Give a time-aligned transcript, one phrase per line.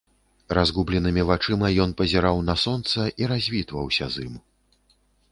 [0.57, 4.33] Разгубленымі вачыма ён пазіраў на сонца і развітваўся з ім.